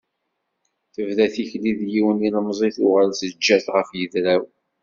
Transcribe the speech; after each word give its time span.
Tebda 0.93 1.27
tikli 1.33 1.71
d 1.77 1.79
yiwen 1.93 2.17
n 2.21 2.23
yilemẓi 2.23 2.69
tuɣal 2.75 3.09
teǧǧa-t 3.19 3.65
ɣef 3.75 3.89
yidra-w. 3.97 4.43